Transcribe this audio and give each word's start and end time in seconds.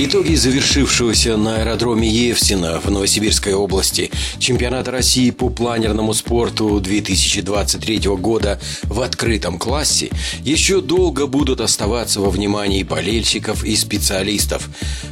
Итоги 0.00 0.36
завершившегося 0.36 1.36
на 1.36 1.56
аэродроме 1.56 2.08
Евсина 2.08 2.78
в 2.78 2.88
Новосибирской 2.88 3.54
области 3.54 4.12
чемпионата 4.38 4.92
России 4.92 5.32
по 5.32 5.50
планерному 5.50 6.14
спорту 6.14 6.78
2023 6.78 7.98
года 8.16 8.60
в 8.84 9.00
открытом 9.00 9.58
классе 9.58 10.10
еще 10.44 10.80
долго 10.82 11.26
будут 11.26 11.60
оставаться 11.60 12.20
во 12.20 12.30
внимании 12.30 12.84
болельщиков 12.84 13.64
и 13.64 13.74
специалистов, 13.74 14.68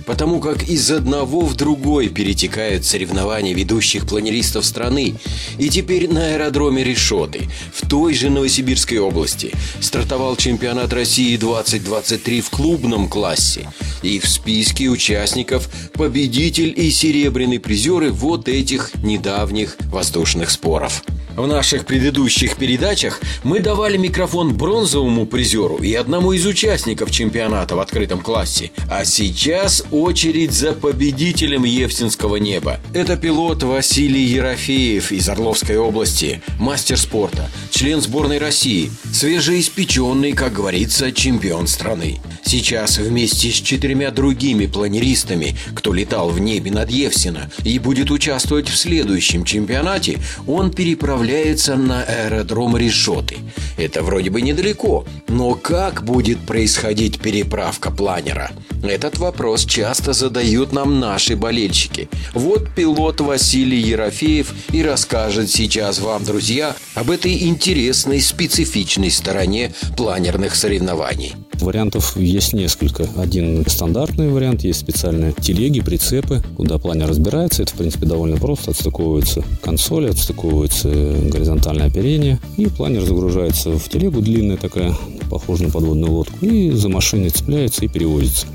потому 0.07 0.39
как 0.39 0.63
из 0.69 0.89
одного 0.93 1.41
в 1.41 1.57
другой 1.57 2.09
перетекают 2.09 2.85
соревнования 2.85 3.55
ведущих 3.55 4.07
планеристов 4.07 4.65
страны. 4.65 5.17
И 5.59 5.69
теперь 5.69 6.09
на 6.09 6.29
аэродроме 6.29 6.85
Решоты 6.85 7.49
в 7.75 7.89
той 7.89 8.15
же 8.15 8.31
Новосибирской 8.31 8.99
области 8.99 9.51
стартовал 9.81 10.37
чемпионат 10.37 10.93
России 10.93 11.37
2023 11.37 12.41
в 12.41 12.51
клубном 12.51 13.09
классе 13.09 13.69
и 14.03 14.21
в 14.21 14.29
списке 14.29 14.76
списке 14.77 14.89
участников 14.89 15.71
победитель 15.95 16.75
и 16.77 16.91
серебряный 16.91 17.59
призеры 17.59 18.11
вот 18.11 18.47
этих 18.47 18.95
недавних 19.03 19.79
воздушных 19.91 20.51
споров. 20.51 21.03
В 21.37 21.47
наших 21.47 21.85
предыдущих 21.85 22.57
передачах 22.57 23.21
мы 23.43 23.61
давали 23.61 23.99
микрофон 23.99 24.55
бронзовому 24.55 25.27
призеру 25.27 25.77
и 25.77 25.93
одному 25.93 26.33
из 26.33 26.47
участников 26.47 27.11
чемпионата 27.11 27.77
в 27.77 27.81
открытом 27.81 28.23
классе. 28.23 28.71
А 28.91 29.05
сейчас 29.05 29.85
очередь 29.91 30.53
за 30.53 30.73
победителем 30.73 31.65
Евсинского 31.65 32.37
неба. 32.37 32.81
Это 32.95 33.19
пилот 33.19 33.63
Василий 33.63 34.25
Ерофеев 34.25 35.13
из 35.13 35.29
Орловской 35.29 35.77
области, 35.77 36.41
мастер 36.59 36.97
спорта, 36.97 37.51
член 37.71 38.01
сборной 38.01 38.39
России, 38.39 38.91
свежеиспеченный, 39.13 40.33
как 40.33 40.55
говорится, 40.55 41.13
чемпион 41.13 41.67
страны. 41.67 42.19
Сейчас 42.47 42.97
вместе 42.97 43.51
с 43.51 43.55
четырьмя 43.55 44.11
другими 44.11 44.67
планеристами, 44.67 45.57
кто 45.75 45.93
летал 45.93 46.31
в 46.31 46.39
небе 46.39 46.71
над 46.71 46.91
Евсина 46.91 47.51
и 47.65 47.79
будет 47.79 48.11
участвовать 48.11 48.69
в 48.69 48.77
следующем 48.77 49.45
чемпионате, 49.45 50.19
он 50.47 50.71
переправляется 50.71 51.26
отправляется 51.27 51.77
на 51.77 52.05
аэродром 52.05 52.77
Решоты. 52.77 53.39
Это 53.77 54.05
вроде 54.05 54.31
бы 54.31 54.41
недалеко, 54.43 55.05
но 55.27 55.55
как 55.55 56.05
будет 56.05 56.39
происходить 56.47 57.19
переправка 57.19 57.91
планера? 57.91 58.53
Этот 58.85 59.19
вопрос 59.19 59.65
часто 59.65 60.13
задают 60.13 60.73
нам 60.73 61.01
наши 61.01 61.35
болельщики. 61.35 62.09
Вот 62.33 62.73
пилот 62.77 63.21
Василий 63.21 63.81
Ерофеев 63.81 64.53
и 64.71 64.83
расскажет 64.85 65.51
сейчас 65.51 65.99
вам, 65.99 66.23
друзья, 66.25 66.77
об 66.95 67.11
этой 67.11 67.49
интересной 67.49 68.21
специфичной 68.21 69.11
стороне 69.11 69.75
планерных 69.97 70.55
соревнований. 70.55 71.35
Вариантов 71.67 72.17
есть 72.17 72.53
несколько. 72.53 73.09
Один 73.17 73.65
стандартный 73.67 74.29
вариант, 74.29 74.63
есть 74.63 74.79
специальные 74.79 75.33
телеги, 75.33 75.81
прицепы, 75.81 76.41
куда 76.57 76.79
планер 76.79 77.09
разбирается. 77.09 77.65
Это, 77.65 77.73
в 77.73 77.75
принципе, 77.75 78.07
довольно 78.07 78.37
просто. 78.37 78.71
Отстыковываются 78.71 79.43
консоли, 79.63 80.09
отстыковывается 80.09 80.89
горизонтальное 80.89 81.89
оперение. 81.89 82.39
И 82.57 82.67
планер 82.67 83.05
загружается 83.05 83.77
в 83.77 83.89
телегу, 83.89 84.21
длинная 84.21 84.57
такая, 84.57 84.95
похожая 85.29 85.67
на 85.67 85.73
подводную 85.73 86.13
лодку. 86.13 86.47
И 86.47 86.71
за 86.71 86.89
машиной 86.89 87.31
цепляется 87.31 87.85
и 87.85 87.89
перевозится. 87.89 88.47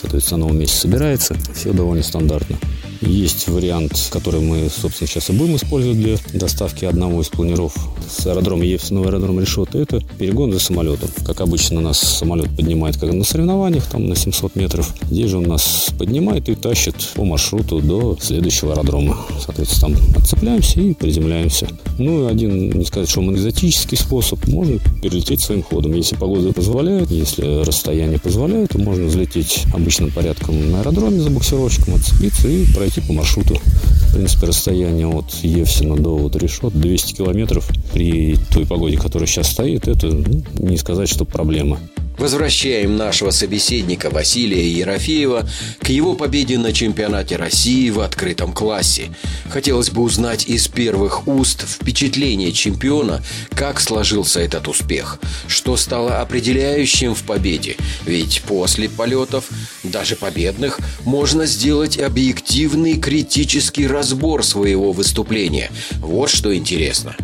Соответственно, 0.00 0.38
на 0.38 0.46
новом 0.46 0.58
месте 0.58 0.76
собирается. 0.76 1.36
Все 1.54 1.72
довольно 1.72 2.02
стандартно. 2.02 2.56
Есть 3.00 3.48
вариант, 3.48 3.92
который 4.10 4.40
мы, 4.40 4.68
собственно, 4.70 5.08
сейчас 5.08 5.30
и 5.30 5.32
будем 5.32 5.56
использовать 5.56 5.98
для 5.98 6.16
доставки 6.32 6.84
одного 6.84 7.20
из 7.20 7.28
планеров 7.28 7.74
с 8.08 8.26
аэродрома 8.26 8.64
Евсина 8.64 9.00
в 9.00 9.04
аэродром 9.04 9.40
Решота. 9.40 9.78
Это 9.78 10.00
перегон 10.18 10.52
за 10.52 10.58
самолетом. 10.58 11.10
Как 11.24 11.40
обычно, 11.40 11.80
нас 11.80 11.98
самолет 11.98 12.54
поднимает, 12.56 12.96
как 12.96 13.12
на 13.12 13.24
соревнованиях, 13.24 13.84
там 13.86 14.06
на 14.06 14.16
700 14.16 14.56
метров. 14.56 14.94
Здесь 15.10 15.30
же 15.30 15.38
он 15.38 15.44
нас 15.44 15.88
поднимает 15.98 16.48
и 16.48 16.54
тащит 16.54 16.96
по 17.14 17.24
маршруту 17.24 17.80
до 17.80 18.16
следующего 18.20 18.72
аэродрома. 18.72 19.18
Соответственно, 19.44 19.96
там 19.96 20.22
отцепляемся 20.22 20.80
и 20.80 20.94
приземляемся. 20.94 21.68
Ну 21.98 22.24
и 22.26 22.30
один, 22.30 22.70
не 22.70 22.84
сказать, 22.84 23.10
что 23.10 23.20
он 23.20 23.34
экзотический 23.34 23.98
способ, 23.98 24.46
можно 24.48 24.78
перелететь 25.02 25.40
своим 25.40 25.62
ходом. 25.62 25.92
Если 25.94 26.16
погода 26.16 26.52
позволяет, 26.52 27.10
если 27.10 27.62
расстояние 27.62 28.18
позволяет, 28.18 28.70
то 28.70 28.78
можно 28.78 29.06
взлететь 29.06 29.64
обычным 29.74 30.10
порядком 30.10 30.70
на 30.70 30.80
аэродроме 30.80 31.20
за 31.20 31.30
буксировщиком, 31.30 31.94
отцепиться 31.94 32.48
и 32.48 32.64
пройти 32.72 32.85
пройти 32.86 33.00
по 33.00 33.12
маршруту. 33.12 33.56
В 33.56 34.14
принципе, 34.14 34.46
расстояние 34.46 35.08
от 35.08 35.32
Евсина 35.42 35.96
до 35.96 36.16
вот 36.16 36.36
Решот 36.36 36.72
200 36.72 37.14
километров 37.14 37.68
при 37.92 38.36
той 38.52 38.64
погоде, 38.64 38.96
которая 38.96 39.26
сейчас 39.26 39.50
стоит, 39.50 39.88
это 39.88 40.06
ну, 40.06 40.42
не 40.58 40.76
сказать, 40.76 41.08
что 41.08 41.24
проблема. 41.24 41.80
Возвращаем 42.18 42.96
нашего 42.96 43.30
собеседника 43.30 44.08
Василия 44.08 44.66
Ерофеева 44.68 45.46
к 45.80 45.90
его 45.90 46.14
победе 46.14 46.58
на 46.58 46.72
чемпионате 46.72 47.36
России 47.36 47.90
в 47.90 48.00
открытом 48.00 48.52
классе. 48.52 49.10
Хотелось 49.50 49.90
бы 49.90 50.02
узнать 50.02 50.46
из 50.46 50.66
первых 50.66 51.28
уст 51.28 51.64
впечатление 51.68 52.52
чемпиона, 52.52 53.22
как 53.54 53.80
сложился 53.80 54.40
этот 54.40 54.66
успех, 54.66 55.18
что 55.46 55.76
стало 55.76 56.20
определяющим 56.20 57.14
в 57.14 57.22
победе, 57.22 57.76
ведь 58.06 58.42
после 58.46 58.88
полетов, 58.88 59.48
даже 59.82 60.16
победных, 60.16 60.80
можно 61.04 61.44
сделать 61.44 61.98
объективный 61.98 62.98
критический 62.98 63.86
разбор 63.86 64.42
своего 64.42 64.92
выступления. 64.92 65.70
Вот 66.00 66.30
что 66.30 66.54
интересно. 66.56 67.14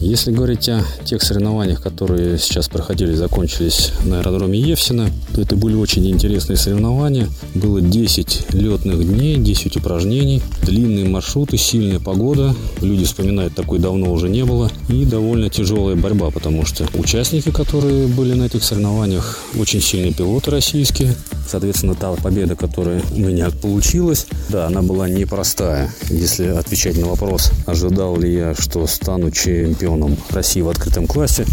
Если 0.00 0.30
говорить 0.30 0.68
о 0.68 0.84
тех 1.04 1.22
соревнованиях, 1.22 1.82
которые 1.82 2.38
сейчас 2.38 2.68
проходили 2.68 3.12
и 3.12 3.16
закончились 3.16 3.90
на 4.04 4.20
аэродроме 4.20 4.60
Евсина, 4.60 5.10
то 5.34 5.40
это 5.40 5.56
были 5.56 5.74
очень 5.74 6.08
интересные 6.08 6.56
соревнования. 6.56 7.28
Было 7.54 7.80
10 7.80 8.54
летных 8.54 9.04
дней, 9.04 9.36
10 9.36 9.76
упражнений, 9.76 10.40
длинные 10.62 11.04
маршруты, 11.04 11.56
сильная 11.56 11.98
погода. 11.98 12.54
Люди 12.80 13.04
вспоминают, 13.04 13.56
такой 13.56 13.80
давно 13.80 14.12
уже 14.12 14.28
не 14.28 14.44
было. 14.44 14.70
И 14.88 15.04
довольно 15.04 15.50
тяжелая 15.50 15.96
борьба, 15.96 16.30
потому 16.30 16.64
что 16.64 16.86
участники, 16.94 17.50
которые 17.50 18.06
были 18.06 18.34
на 18.34 18.44
этих 18.44 18.62
соревнованиях, 18.62 19.40
очень 19.58 19.80
сильные 19.80 20.12
пилоты 20.12 20.52
российские. 20.52 21.16
Соответственно, 21.48 21.94
та 21.94 22.12
победа, 22.12 22.56
которая 22.56 23.02
у 23.10 23.20
меня 23.20 23.50
получилась, 23.50 24.26
да, 24.50 24.66
она 24.66 24.82
была 24.82 25.08
непростая. 25.08 25.90
Если 26.10 26.46
отвечать 26.46 26.98
на 26.98 27.06
вопрос, 27.06 27.52
ожидал 27.66 28.18
ли 28.18 28.32
я, 28.32 28.54
что 28.54 28.86
стану 28.86 29.30
чемпионом 29.30 30.16
России 30.30 30.60
в 30.60 30.68
открытом 30.68 31.06
классе. 31.06 31.46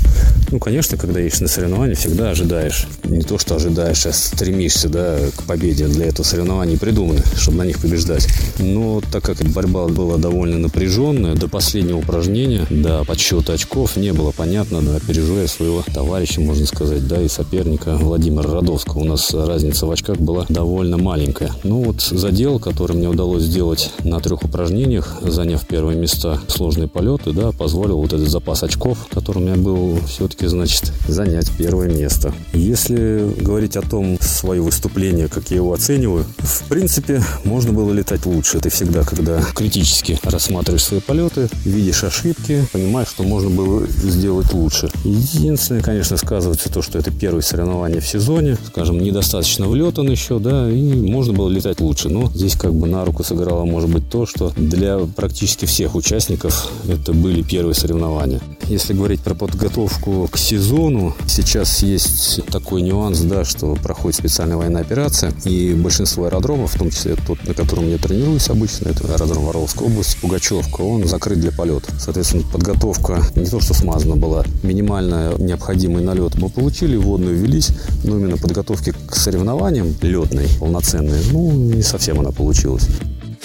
Ну, 0.51 0.59
конечно, 0.59 0.97
когда 0.97 1.19
едешь 1.19 1.39
на 1.39 1.47
соревнования, 1.47 1.95
всегда 1.95 2.31
ожидаешь. 2.31 2.87
Не 3.03 3.21
то, 3.21 3.37
что 3.37 3.55
ожидаешь, 3.55 4.05
а 4.05 4.11
стремишься 4.11 4.89
да, 4.89 5.17
к 5.35 5.43
победе. 5.43 5.87
Для 5.87 6.07
этого 6.07 6.25
соревнования 6.25 6.77
придуманы, 6.77 7.21
чтобы 7.35 7.57
на 7.59 7.63
них 7.63 7.79
побеждать. 7.79 8.27
Но 8.59 9.01
так 9.11 9.23
как 9.23 9.37
борьба 9.37 9.87
была 9.87 10.17
довольно 10.17 10.57
напряженная, 10.57 11.35
до 11.35 11.47
последнего 11.47 11.97
упражнения, 11.97 12.65
до 12.69 13.03
подсчета 13.05 13.53
очков 13.53 13.95
не 13.95 14.11
было 14.11 14.31
понятно, 14.31 14.81
да, 14.81 14.97
опережая 14.97 15.47
своего 15.47 15.83
товарища, 15.93 16.41
можно 16.41 16.65
сказать, 16.65 17.07
да, 17.07 17.21
и 17.21 17.27
соперника 17.27 17.95
Владимира 17.95 18.51
Родовского. 18.51 18.99
У 18.99 19.05
нас 19.05 19.33
разница 19.33 19.84
в 19.85 19.91
очках 19.91 20.17
была 20.17 20.45
довольно 20.49 20.97
маленькая. 20.97 21.51
Ну 21.63 21.83
вот 21.83 22.01
задел, 22.01 22.59
который 22.59 22.95
мне 22.95 23.09
удалось 23.09 23.43
сделать 23.43 23.91
на 24.03 24.19
трех 24.19 24.43
упражнениях, 24.43 25.17
заняв 25.21 25.65
первые 25.65 25.97
места 25.97 26.39
сложные 26.47 26.87
полеты, 26.87 27.31
да, 27.31 27.51
позволил 27.51 27.97
вот 27.97 28.13
этот 28.13 28.29
запас 28.29 28.63
очков, 28.63 29.07
который 29.11 29.39
у 29.39 29.45
меня 29.45 29.55
был, 29.55 29.99
все-таки, 30.07 30.47
значит, 30.47 30.91
занять 31.07 31.51
первое 31.57 31.89
место. 31.89 32.33
Если 32.53 33.33
говорить 33.41 33.77
о 33.77 33.81
том, 33.81 34.17
свое 34.21 34.61
выступление, 34.61 35.27
как 35.27 35.49
я 35.51 35.57
его 35.57 35.73
оцениваю, 35.73 36.25
в 36.37 36.63
принципе, 36.63 37.23
можно 37.43 37.73
было 37.73 37.91
летать 37.91 38.25
лучше. 38.25 38.59
Ты 38.59 38.69
всегда, 38.69 39.03
когда 39.03 39.41
критически 39.41 40.19
рассматриваешь 40.23 40.83
свои 40.83 40.99
полеты, 40.99 41.49
видишь 41.63 42.03
ошибки, 42.03 42.65
понимаешь, 42.71 43.09
что 43.09 43.23
можно 43.23 43.49
было 43.49 43.85
сделать 43.87 44.53
лучше. 44.53 44.89
Единственное, 45.03 45.81
конечно, 45.81 46.17
сказывается 46.17 46.71
то, 46.71 46.81
что 46.81 46.97
это 46.99 47.11
первое 47.11 47.41
соревнование 47.41 48.01
в 48.01 48.07
сезоне, 48.07 48.57
скажем, 48.67 48.99
недостаточно 48.99 49.67
влетан 49.75 50.09
еще, 50.09 50.39
да, 50.39 50.69
и 50.69 50.81
можно 50.81 51.33
было 51.33 51.49
летать 51.49 51.81
лучше. 51.81 52.09
Но 52.09 52.31
здесь 52.33 52.55
как 52.55 52.73
бы 52.73 52.87
на 52.87 53.03
руку 53.03 53.23
сыграло, 53.23 53.65
может 53.65 53.89
быть, 53.89 54.09
то, 54.09 54.25
что 54.25 54.51
для 54.55 54.99
практически 54.99 55.65
всех 55.65 55.95
участников 55.95 56.71
это 56.87 57.13
были 57.13 57.41
первые 57.41 57.75
соревнования. 57.75 58.41
Если 58.67 58.93
говорить 58.93 59.21
про 59.21 59.35
подготовку 59.35 60.27
к 60.31 60.37
сезону, 60.37 61.15
сейчас 61.27 61.83
есть 61.83 62.43
такой 62.47 62.81
нюанс, 62.81 63.19
да, 63.19 63.45
что 63.45 63.75
проходит 63.75 64.17
специальная 64.17 64.57
военная 64.57 64.81
операция, 64.81 65.33
и 65.45 65.73
большинство 65.73 66.25
аэродромов, 66.25 66.73
в 66.73 66.77
том 66.77 66.89
числе 66.89 67.15
тот, 67.15 67.43
на 67.47 67.53
котором 67.53 67.87
я 67.87 67.99
тренируюсь 67.99 68.49
обычно, 68.49 68.89
это 68.89 69.05
аэродром 69.13 69.45
Воровской 69.45 69.85
области, 69.85 70.17
Пугачевка, 70.19 70.81
он 70.81 71.07
закрыт 71.07 71.39
для 71.39 71.51
полета. 71.51 71.93
Соответственно, 71.99 72.43
подготовка 72.51 73.21
не 73.35 73.45
то, 73.45 73.59
что 73.59 73.75
смазана 73.75 74.15
была, 74.15 74.43
минимально 74.63 75.35
необходимый 75.37 76.03
налет 76.03 76.33
мы 76.35 76.49
получили, 76.49 76.97
водную 76.97 77.37
велись, 77.37 77.69
но 78.03 78.17
именно 78.17 78.37
подготовки 78.37 78.93
к 79.07 79.15
соревнованиям 79.15 79.93
летной, 80.01 80.47
полноценной, 80.59 81.19
ну, 81.31 81.51
не 81.51 81.83
совсем 81.83 82.19
она 82.19 82.31
получилась. 82.31 82.87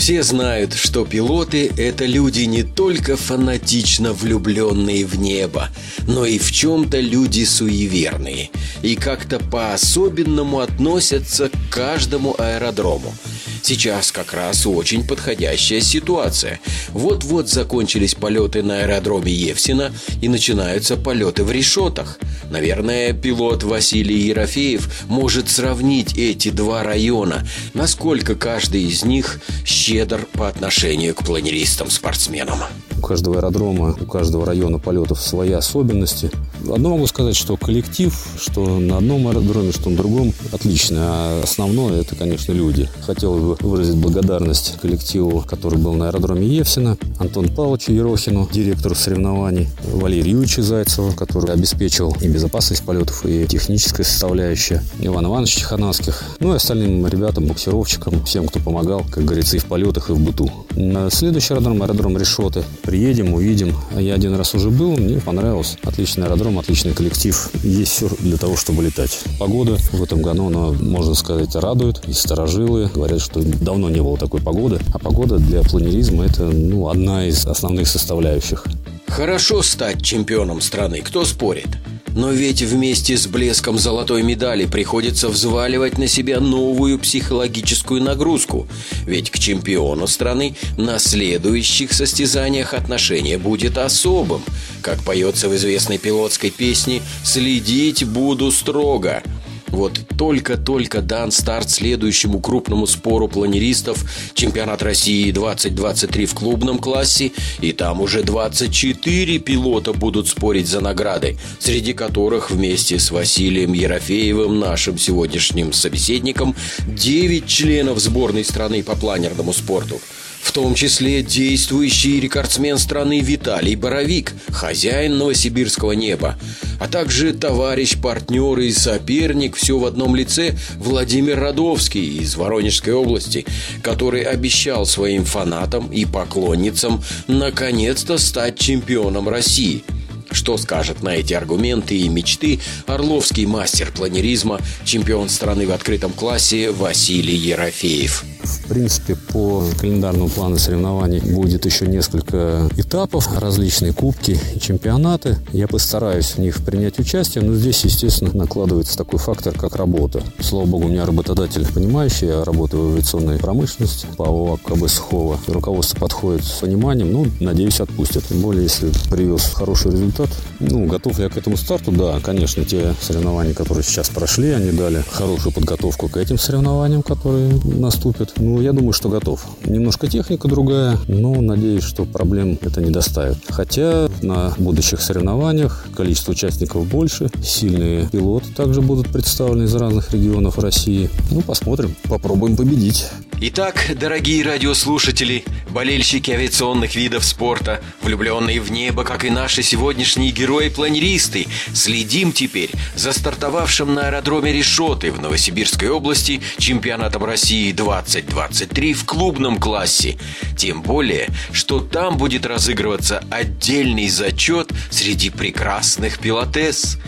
Все 0.01 0.23
знают, 0.23 0.73
что 0.73 1.05
пилоты– 1.05 1.71
это 1.77 2.07
люди 2.07 2.45
не 2.45 2.63
только 2.63 3.19
фанатично 3.19 4.15
влюбленные 4.15 5.05
в 5.05 5.19
небо, 5.19 5.69
но 6.09 6.25
и 6.25 6.39
в 6.39 6.51
чем-то 6.51 6.99
люди 6.99 7.45
суеверные 7.45 8.49
и 8.81 8.97
как-то 8.97 9.39
по-особенному 9.39 10.61
относятся 10.61 11.51
к 11.51 11.53
каждому 11.71 12.35
аэродрому– 12.39 13.15
Сейчас 13.63 14.11
как 14.13 14.33
раз 14.33 14.67
очень 14.67 15.07
подходящая 15.07 15.81
ситуация. 15.81 16.61
Вот-вот 16.91 17.49
закончились 17.49 18.15
полеты 18.15 18.63
на 18.63 18.81
аэродроме 18.81 19.33
Евсина 19.33 19.93
и 20.21 20.29
начинаются 20.29 20.97
полеты 20.97 21.45
в 21.45 21.51
решетах. 21.51 22.19
Наверное, 22.51 23.13
пилот 23.13 23.63
Василий 23.63 24.19
Ерофеев 24.19 25.07
может 25.09 25.49
сравнить 25.49 26.17
эти 26.17 26.51
два 26.51 26.83
района, 26.83 27.47
насколько 27.75 28.35
каждый 28.35 28.85
из 28.85 29.05
них 29.05 29.41
щедр 29.65 30.27
по 30.33 30.49
отношению 30.49 31.15
к 31.15 31.25
планеристам-спортсменам. 31.25 32.59
У 32.99 33.01
каждого 33.01 33.37
аэродрома, 33.37 33.97
у 34.01 34.07
каждого 34.07 34.45
района 34.47 34.79
полетов 34.79 35.21
свои 35.21 35.53
особенности. 35.53 36.31
Одно 36.73 36.91
могу 36.91 37.07
сказать, 37.07 37.37
что 37.37 37.57
коллектив, 37.57 38.15
что 38.41 38.79
на 38.79 38.99
одном 38.99 39.29
аэродроме, 39.29 39.73
что 39.73 39.91
на 39.91 39.97
другом, 39.97 40.33
отлично. 40.53 40.97
А 41.01 41.41
основное 41.43 42.01
это, 42.01 42.17
конечно, 42.17 42.53
люди. 42.53 42.89
Хотел 43.03 43.35
бы 43.35 43.57
выразить 43.61 43.97
благодарность 43.97 44.79
коллективу, 44.81 45.45
который 45.47 45.79
был 45.79 45.95
на 45.95 46.09
аэродроме 46.09 46.47
Евсина, 46.47 46.97
Антон 47.19 47.49
Павловичу 47.49 47.93
Ерохину, 47.93 48.49
директору 48.53 48.95
соревнований, 48.95 49.69
Валерию 49.93 50.31
Юрьевичу 50.31 50.63
Зайцеву, 50.63 51.13
который 51.13 51.53
обеспечил 51.53 52.17
и 52.21 52.29
безопасность 52.29 52.85
полетов, 52.85 53.27
и 53.27 53.47
техническая 53.47 54.07
составляющая, 54.07 54.83
Иван 55.01 55.27
Иванович 55.27 55.57
Тихановских, 55.57 56.23
ну 56.39 56.53
и 56.53 56.57
остальным 56.57 57.07
ребятам, 57.07 57.47
буксировщикам, 57.47 58.25
всем, 58.25 58.47
кто 58.47 58.61
помогал, 58.61 59.05
как 59.11 59.25
говорится, 59.25 59.57
и 59.57 59.59
в 59.59 59.65
полетах, 59.65 60.11
и 60.11 60.13
в 60.13 60.21
быту. 60.21 60.51
На 60.77 61.11
следующий 61.11 61.55
аэродром, 61.55 61.83
аэродром 61.83 62.17
Решоты. 62.17 62.63
Приедем, 62.83 63.35
увидим. 63.35 63.75
Я 63.99 64.15
один 64.15 64.35
раз 64.35 64.55
уже 64.55 64.71
был, 64.71 64.97
мне 64.97 65.21
понравилось. 65.21 65.77
Отличный 65.83 66.27
аэродром, 66.27 66.59
отличный 66.61 66.93
коллектив. 66.93 67.51
Есть 67.63 67.93
все 67.93 68.09
для 68.21 68.37
того, 68.37 68.57
чтобы 68.57 68.83
летать. 68.83 69.21
Погода 69.39 69.77
в 69.93 70.03
этом 70.03 70.23
году, 70.23 70.47
она, 70.47 70.73
можно 70.79 71.15
сказать, 71.15 71.55
радует. 71.57 72.03
И 72.07 72.13
старожилы 72.13 72.91
говорят, 72.95 73.21
что 73.21 73.43
давно 73.43 73.91
не 73.91 74.01
было 74.01 74.17
такой 74.17 74.41
погоды. 74.41 74.79
А 74.93 74.99
погода 74.99 75.39
для 75.39 75.63
планеризма– 75.63 76.25
это 76.27 76.45
ну, 76.45 76.89
одна 76.89 77.27
из 77.27 77.47
основных 77.47 77.89
составляющих. 77.89 78.65
Хорошо 79.09 79.63
стать 79.63 80.03
чемпионом 80.03 80.61
страны, 80.61 81.01
кто 81.01 81.25
спорит? 81.25 81.69
Но 82.15 82.31
ведь 82.33 82.63
вместе 82.63 83.17
с 83.17 83.27
блеском 83.27 83.79
золотой 83.79 84.23
медали 84.23 84.67
приходится 84.67 85.29
взваливать 85.29 85.99
на 85.99 86.07
себя 86.07 86.41
новую 86.41 86.99
психологическую 86.99 88.03
нагрузку. 88.03 88.67
Ведь 89.07 89.31
к 89.31 89.39
чемпиону 89.39 90.07
страны 90.07 90.57
на 90.77 90.99
следующих 90.99 91.93
состязаниях 91.93 92.75
отношение 92.75 93.39
будет 93.39 93.79
особым. 93.79 94.43
Как 94.83 95.03
поется 95.03 95.49
в 95.49 95.57
известной 95.57 95.99
пилотской 95.99 96.51
песне 96.51 97.03
«Следить 97.25 98.05
буду 98.05 98.51
строго», 98.51 99.23
вот 99.71 100.01
только-только 100.17 101.01
дан 101.01 101.31
старт 101.31 101.71
следующему 101.71 102.41
крупному 102.41 102.87
спору 102.87 103.29
планеристов. 103.29 104.05
Чемпионат 104.35 104.83
России 104.83 105.31
2023 105.31 106.27
в 106.27 106.35
клубном 106.35 106.79
классе, 106.79 107.33
и 107.61 107.73
там 107.73 108.01
уже 108.01 108.23
24 108.23 109.39
пилота 109.39 109.93
будут 109.93 110.29
спорить 110.29 110.69
за 110.69 110.81
награды, 110.81 111.39
среди 111.59 111.93
которых 111.93 112.51
вместе 112.51 112.99
с 112.99 113.11
Василием 113.11 113.73
Ерофеевым, 113.73 114.59
нашим 114.59 114.99
сегодняшним 114.99 115.73
собеседником, 115.73 116.55
9 116.87 117.47
членов 117.47 117.99
сборной 117.99 118.45
страны 118.45 118.83
по 118.83 118.97
планерному 118.97 119.53
спорту 119.53 120.01
в 120.41 120.53
том 120.53 120.75
числе 120.75 121.23
действующий 121.23 122.21
рекордсмен 122.21 122.79
страны 122.79 123.21
Виталий 123.21 123.77
Боровик, 123.77 124.33
хозяин 124.49 125.19
новосибирского 125.19 125.93
неба, 125.93 126.39
а 126.81 126.89
также 126.89 127.33
товарищ, 127.33 127.97
партнер 127.97 128.59
и 128.59 128.73
соперник 128.73 129.57
все 129.57 129.79
в 129.79 129.85
одном 129.85 130.17
лице 130.17 130.57
Владимир 130.77 131.39
Радовский 131.39 132.19
из 132.19 132.37
Воронежской 132.37 132.95
области, 132.95 133.47
который 133.83 134.23
обещал 134.23 134.87
своим 134.87 135.25
фанатам 135.25 135.93
и 135.93 136.05
поклонницам 136.05 137.03
наконец-то 137.27 138.19
стать 138.19 138.59
чемпионом 138.59 139.29
России– 139.29 139.85
что 140.33 140.57
скажет 140.59 141.03
на 141.03 141.11
эти 141.11 141.35
аргументы 141.35 141.97
и 141.97 142.09
мечты 142.09 142.61
орловский 142.87 143.47
мастер 143.47 143.91
планеризма, 143.91 144.61
чемпион 144.85 145.29
страны 145.29 145.67
в 145.67 145.73
открытом 145.73 146.13
классе 146.13 146.71
Василий 146.71 147.37
Ерофеев? 147.37 148.25
В 148.43 148.69
принципе, 148.69 149.17
по 149.33 149.65
календарному 149.79 150.29
плану 150.29 150.59
соревнований 150.59 151.21
будет 151.21 151.67
еще 151.67 151.87
несколько 151.87 152.69
этапов, 152.77 153.29
различные 153.39 153.93
кубки 153.93 154.39
чемпионаты. 154.61 155.37
Я 155.53 155.69
постараюсь 155.69 156.33
в 156.33 156.39
них 156.39 156.65
принять 156.65 156.99
участие, 156.99 157.45
но 157.45 157.55
здесь, 157.55 157.85
естественно, 157.85 158.31
накладывается 158.33 158.97
такой 158.97 159.19
фактор, 159.19 159.57
как 159.57 159.77
работа. 159.77 160.23
Слава 160.41 160.67
богу, 160.67 160.87
у 160.87 160.89
меня 160.89 161.05
работодатель 161.05 161.67
понимающий, 161.73 162.29
я 162.29 162.45
работаю 162.45 162.89
в 162.89 162.93
авиационной 162.95 163.39
промышленности 163.39 164.07
по 164.17 164.25
ОАО 164.25 164.57
КБ 164.59 164.89
Сухого. 164.89 165.39
Руководство 165.47 165.99
подходит 165.99 166.45
с 166.45 166.61
пониманием, 166.61 167.13
ну, 167.13 167.27
надеюсь, 167.41 167.81
отпустят. 167.81 168.25
Тем 168.29 168.41
более, 168.41 168.65
если 168.65 168.91
привез 169.11 169.53
хороший 169.53 169.93
результат, 169.93 170.29
ну, 170.61 170.87
готов 170.87 171.19
я 171.19 171.29
к 171.29 171.37
этому 171.37 171.57
старту, 171.57 171.93
да, 171.93 172.21
конечно, 172.21 172.65
те 172.65 172.95
соревнования, 173.01 173.55
которые 173.55 173.85
сейчас 173.85 174.09
прошли, 174.09 174.51
они 174.51 174.73
дали 174.73 175.05
хорошую 175.11 175.53
подготовку 175.53 176.09
к 176.09 176.17
этим 176.17 176.39
соревнованиям, 176.39 177.03
которые 177.03 177.51
наступят. 177.65 178.30
Ну, 178.37 178.61
я 178.61 178.73
думаю, 178.73 178.93
что 178.93 179.09
готов. 179.09 179.47
Немножко 179.65 180.07
техника 180.07 180.49
другая, 180.49 180.99
но 181.09 181.41
надеюсь, 181.41 181.85
что 181.85 182.05
проблем 182.05 182.59
это 182.61 182.81
не 182.81 182.91
доставит. 182.91 183.39
Хотя 183.49 184.09
на 184.23 184.55
будущих 184.59 185.01
соревнованиях 185.01 185.87
количество 185.95 186.33
участников 186.33 186.87
больше, 186.87 187.31
сильные 187.43 188.09
пилоты 188.09 188.53
также 188.55 188.81
будут 188.81 189.09
представлены 189.09 189.65
из 189.65 189.75
разных 189.75 190.13
регионов 190.13 190.59
России. 190.59 191.11
Ну, 191.31 191.43
посмотрим, 191.43 191.95
попробуем 192.09 192.57
победить. 192.57 193.07
Итак, 193.43 193.93
дорогие 193.99 194.45
радиослушатели, 194.45 195.45
болельщики 195.71 196.31
авиационных 196.31 196.95
видов 196.95 197.25
спорта, 197.25 197.83
влюбленные 198.03 198.61
в 198.61 198.71
небо, 198.71 199.03
как 199.03 199.25
и 199.25 199.31
наши 199.31 199.63
сегодняшние 199.63 200.31
герои-планеристы, 200.31 201.47
следим 201.73 202.33
теперь 202.33 202.71
за 202.95 203.15
стартовавшим 203.15 203.95
на 203.95 204.09
аэродроме 204.09 204.53
Решоты 204.53 205.11
в 205.11 205.23
Новосибирской 205.23 205.89
области 205.89 206.43
чемпионатом 206.59 207.25
России 207.25 207.73
2023 207.73 208.93
в 208.93 209.07
клубном 209.07 209.59
классе. 209.59 210.19
Тем 210.59 210.83
более, 210.83 211.31
что 211.51 211.81
там 211.81 212.19
будет 212.19 212.45
разыгрываться 212.45 213.25
отдельный 213.31 214.11
зачет 214.11 214.71
среди 214.91 215.31
прекрасных 215.31 216.19
пилотесс. 216.19 216.99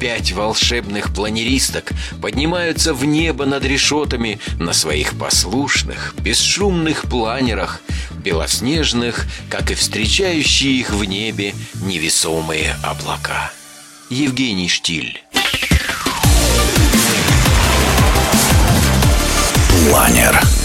Пять 0.00 0.32
волшебных 0.32 1.12
планеристок 1.12 1.92
поднимаются 2.22 2.94
в 2.94 3.04
небо 3.04 3.44
над 3.44 3.66
решетами 3.66 4.40
на 4.58 4.72
своих 4.72 5.18
послушных, 5.18 6.14
бесшумных 6.18 7.02
планерах, 7.02 7.82
белоснежных, 8.24 9.26
как 9.50 9.70
и 9.70 9.74
встречающие 9.74 10.72
их 10.72 10.90
в 10.90 11.04
небе 11.04 11.54
невесомые 11.82 12.76
облака. 12.82 13.52
Евгений 14.08 14.68
Штиль 14.68 15.22
Планер. 19.86 20.59